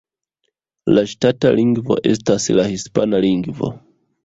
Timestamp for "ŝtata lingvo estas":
1.11-2.49